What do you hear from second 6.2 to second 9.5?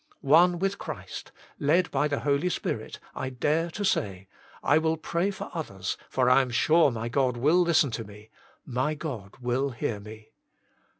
I am sure my God will listen to me: My God